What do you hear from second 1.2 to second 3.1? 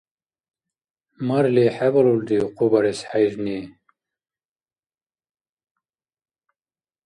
Марли, хӀебалулрив хъу барес